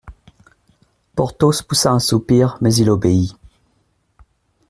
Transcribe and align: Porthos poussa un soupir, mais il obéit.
Porthos 1.13 1.61
poussa 1.61 1.91
un 1.91 1.99
soupir, 1.99 2.57
mais 2.59 2.73
il 2.73 2.89
obéit. 2.89 3.35